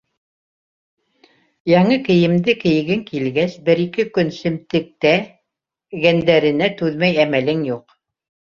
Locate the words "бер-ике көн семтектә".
3.69-6.03